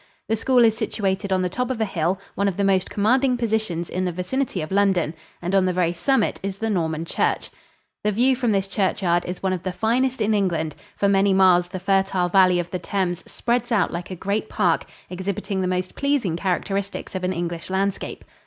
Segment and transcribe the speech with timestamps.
[0.29, 3.37] The school is situated on the top of a hill, one of the most commanding
[3.37, 7.51] positions in the vicinity of London, and on the very summit is the Norman church.
[8.03, 10.73] The view from this churchyard is one of the finest in England.
[10.97, 14.85] For many miles the fertile valley of the Thames spreads out like a great park,
[15.07, 18.25] exhibiting the most pleasing characteristics of an English landscape.